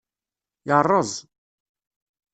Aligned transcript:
Yeṛṛeẓ. 0.67 1.11